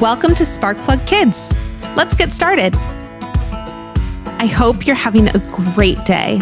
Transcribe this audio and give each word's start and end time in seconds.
Welcome 0.00 0.34
to 0.36 0.44
Sparkplug 0.44 1.06
Kids. 1.06 1.54
Let's 1.96 2.14
get 2.14 2.32
started. 2.32 2.74
I 4.38 4.46
hope 4.46 4.86
you're 4.86 4.96
having 4.96 5.28
a 5.28 5.38
great 5.74 6.02
day. 6.06 6.38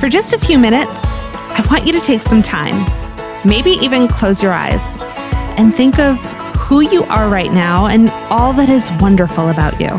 For 0.00 0.08
just 0.08 0.32
a 0.32 0.38
few 0.38 0.58
minutes, 0.58 1.04
I 1.04 1.64
want 1.70 1.86
you 1.86 1.92
to 1.92 2.00
take 2.00 2.20
some 2.20 2.42
time, 2.42 2.84
maybe 3.44 3.70
even 3.80 4.08
close 4.08 4.42
your 4.42 4.50
eyes, 4.52 4.98
and 5.56 5.72
think 5.72 6.00
of 6.00 6.20
who 6.56 6.80
you 6.80 7.04
are 7.04 7.30
right 7.30 7.52
now 7.52 7.86
and 7.86 8.10
all 8.28 8.52
that 8.54 8.68
is 8.68 8.90
wonderful 8.98 9.50
about 9.50 9.80
you. 9.80 9.90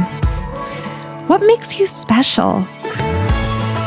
What 1.27 1.39
makes 1.39 1.79
you 1.79 1.85
special? 1.85 2.67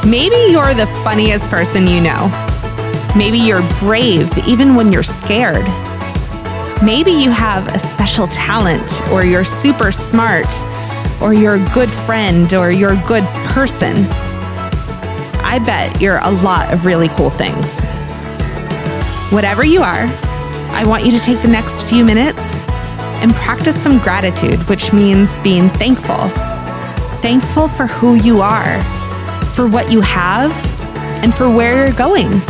Maybe 0.08 0.50
you're 0.50 0.72
the 0.72 0.90
funniest 1.04 1.50
person 1.50 1.86
you 1.86 2.00
know. 2.00 2.28
Maybe 3.14 3.36
you're 3.36 3.68
brave 3.80 4.32
even 4.48 4.76
when 4.76 4.94
you're 4.94 5.02
scared. 5.02 5.66
Maybe 6.84 7.12
you 7.12 7.30
have 7.30 7.66
a 7.74 7.78
special 7.78 8.26
talent, 8.26 9.00
or 9.10 9.24
you're 9.24 9.42
super 9.42 9.90
smart, 9.90 10.46
or 11.22 11.32
you're 11.32 11.54
a 11.54 11.64
good 11.72 11.90
friend, 11.90 12.52
or 12.52 12.70
you're 12.70 12.92
a 12.92 13.04
good 13.06 13.24
person. 13.46 13.96
I 15.40 15.62
bet 15.64 15.98
you're 16.02 16.18
a 16.18 16.30
lot 16.30 16.70
of 16.74 16.84
really 16.84 17.08
cool 17.08 17.30
things. 17.30 17.82
Whatever 19.32 19.64
you 19.64 19.80
are, 19.80 20.04
I 20.74 20.82
want 20.86 21.06
you 21.06 21.12
to 21.12 21.18
take 21.18 21.40
the 21.40 21.48
next 21.48 21.84
few 21.84 22.04
minutes 22.04 22.66
and 23.22 23.32
practice 23.32 23.82
some 23.82 23.98
gratitude, 23.98 24.58
which 24.68 24.92
means 24.92 25.38
being 25.38 25.70
thankful. 25.70 26.28
Thankful 27.22 27.66
for 27.66 27.86
who 27.86 28.16
you 28.16 28.42
are, 28.42 28.78
for 29.54 29.66
what 29.66 29.90
you 29.90 30.02
have, 30.02 30.52
and 31.24 31.34
for 31.34 31.48
where 31.48 31.86
you're 31.86 31.96
going. 31.96 32.42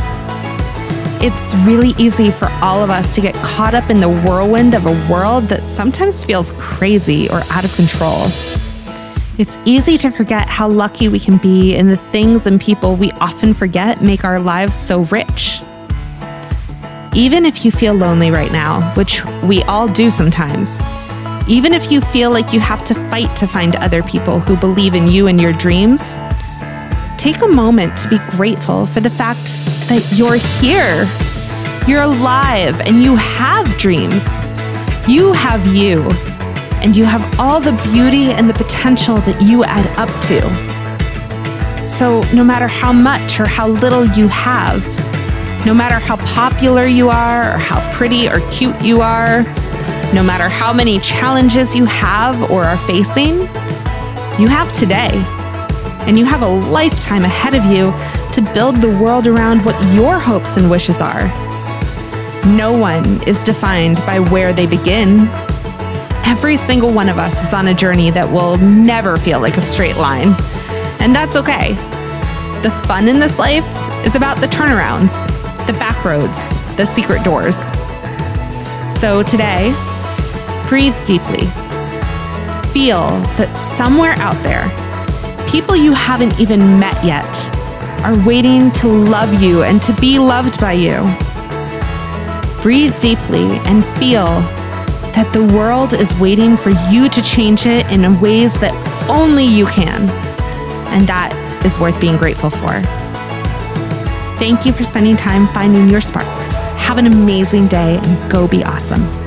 It's 1.26 1.54
really 1.64 1.94
easy 1.96 2.30
for 2.30 2.50
all 2.60 2.84
of 2.84 2.90
us 2.90 3.14
to 3.14 3.22
get 3.22 3.34
caught 3.36 3.72
up 3.72 3.88
in 3.88 3.98
the 3.98 4.10
whirlwind 4.10 4.74
of 4.74 4.84
a 4.84 5.10
world 5.10 5.44
that 5.44 5.66
sometimes 5.66 6.22
feels 6.22 6.52
crazy 6.58 7.30
or 7.30 7.42
out 7.48 7.64
of 7.64 7.72
control. 7.72 8.26
It's 9.38 9.56
easy 9.64 9.96
to 9.96 10.10
forget 10.10 10.46
how 10.50 10.68
lucky 10.68 11.08
we 11.08 11.18
can 11.18 11.38
be 11.38 11.76
and 11.76 11.90
the 11.90 11.96
things 12.12 12.46
and 12.46 12.60
people 12.60 12.94
we 12.96 13.10
often 13.12 13.54
forget 13.54 14.02
make 14.02 14.22
our 14.22 14.38
lives 14.38 14.76
so 14.76 15.04
rich. 15.04 15.62
Even 17.14 17.46
if 17.46 17.64
you 17.64 17.72
feel 17.72 17.94
lonely 17.94 18.30
right 18.30 18.52
now, 18.52 18.92
which 18.92 19.24
we 19.44 19.62
all 19.62 19.88
do 19.88 20.10
sometimes, 20.10 20.82
even 21.48 21.72
if 21.72 21.90
you 21.90 22.02
feel 22.02 22.30
like 22.30 22.52
you 22.52 22.60
have 22.60 22.84
to 22.84 22.94
fight 22.94 23.34
to 23.38 23.46
find 23.46 23.76
other 23.76 24.02
people 24.02 24.40
who 24.40 24.58
believe 24.58 24.94
in 24.94 25.08
you 25.08 25.28
and 25.28 25.40
your 25.40 25.54
dreams, 25.54 26.18
take 27.16 27.40
a 27.40 27.48
moment 27.48 27.96
to 27.96 28.10
be 28.10 28.18
grateful 28.28 28.84
for 28.84 29.00
the 29.00 29.08
fact 29.08 29.64
that 29.88 30.12
you're 30.16 30.36
here. 30.36 31.08
You're 31.86 32.02
alive 32.02 32.80
and 32.80 33.02
you 33.02 33.16
have 33.16 33.66
dreams. 33.76 34.24
You 35.06 35.32
have 35.32 35.66
you. 35.74 36.08
And 36.82 36.96
you 36.96 37.04
have 37.04 37.38
all 37.38 37.60
the 37.60 37.72
beauty 37.92 38.32
and 38.32 38.48
the 38.48 38.54
potential 38.54 39.16
that 39.16 39.42
you 39.42 39.64
add 39.64 39.86
up 39.98 40.10
to. 40.28 41.86
So, 41.86 42.22
no 42.34 42.42
matter 42.42 42.66
how 42.66 42.92
much 42.92 43.40
or 43.40 43.46
how 43.46 43.68
little 43.68 44.06
you 44.06 44.28
have, 44.28 44.82
no 45.66 45.74
matter 45.74 45.98
how 45.98 46.16
popular 46.16 46.84
you 46.86 47.08
are 47.08 47.54
or 47.54 47.58
how 47.58 47.80
pretty 47.92 48.28
or 48.28 48.40
cute 48.50 48.80
you 48.82 49.00
are, 49.00 49.42
no 50.14 50.22
matter 50.22 50.48
how 50.48 50.72
many 50.72 50.98
challenges 51.00 51.74
you 51.74 51.84
have 51.86 52.50
or 52.50 52.64
are 52.64 52.78
facing, 52.78 53.40
you 54.38 54.48
have 54.48 54.72
today. 54.72 55.10
And 56.06 56.18
you 56.18 56.24
have 56.24 56.42
a 56.42 56.48
lifetime 56.48 57.24
ahead 57.24 57.54
of 57.54 57.64
you 57.64 57.92
to 58.34 58.42
build 58.52 58.74
the 58.78 58.88
world 59.00 59.28
around 59.28 59.64
what 59.64 59.80
your 59.94 60.18
hopes 60.18 60.56
and 60.56 60.68
wishes 60.68 61.00
are. 61.00 61.22
No 62.56 62.76
one 62.76 63.22
is 63.28 63.44
defined 63.44 63.98
by 63.98 64.18
where 64.18 64.52
they 64.52 64.66
begin. 64.66 65.28
Every 66.26 66.56
single 66.56 66.92
one 66.92 67.08
of 67.08 67.16
us 67.16 67.44
is 67.44 67.54
on 67.54 67.68
a 67.68 67.74
journey 67.74 68.10
that 68.10 68.28
will 68.28 68.56
never 68.58 69.16
feel 69.16 69.38
like 69.38 69.56
a 69.56 69.60
straight 69.60 69.96
line. 69.98 70.34
And 70.98 71.14
that's 71.14 71.36
okay. 71.36 71.74
The 72.62 72.72
fun 72.88 73.06
in 73.06 73.20
this 73.20 73.38
life 73.38 73.64
is 74.04 74.16
about 74.16 74.38
the 74.38 74.48
turnarounds, 74.48 75.28
the 75.68 75.72
back 75.74 76.04
roads, 76.04 76.56
the 76.74 76.86
secret 76.86 77.22
doors. 77.22 77.70
So 78.98 79.22
today, 79.22 79.72
breathe 80.68 80.96
deeply. 81.06 81.46
Feel 82.72 83.10
that 83.38 83.52
somewhere 83.54 84.14
out 84.14 84.42
there, 84.42 84.66
people 85.48 85.76
you 85.76 85.92
haven't 85.92 86.40
even 86.40 86.80
met 86.80 87.04
yet 87.04 87.53
are 88.04 88.26
waiting 88.26 88.70
to 88.70 88.86
love 88.86 89.42
you 89.42 89.62
and 89.62 89.80
to 89.82 89.94
be 89.94 90.18
loved 90.18 90.60
by 90.60 90.72
you. 90.72 91.00
Breathe 92.62 92.98
deeply 93.00 93.46
and 93.64 93.82
feel 93.98 94.26
that 95.14 95.30
the 95.32 95.42
world 95.56 95.94
is 95.94 96.14
waiting 96.16 96.54
for 96.54 96.70
you 96.90 97.08
to 97.08 97.22
change 97.22 97.64
it 97.64 97.86
in 97.90 98.20
ways 98.20 98.60
that 98.60 98.74
only 99.08 99.44
you 99.44 99.64
can. 99.66 100.10
And 100.92 101.06
that 101.06 101.32
is 101.64 101.78
worth 101.78 101.98
being 101.98 102.18
grateful 102.18 102.50
for. 102.50 102.82
Thank 104.38 104.66
you 104.66 104.72
for 104.72 104.84
spending 104.84 105.16
time 105.16 105.46
finding 105.54 105.88
your 105.88 106.02
spark. 106.02 106.26
Have 106.76 106.98
an 106.98 107.06
amazing 107.06 107.68
day 107.68 107.98
and 108.02 108.30
go 108.30 108.46
be 108.46 108.62
awesome. 108.64 109.23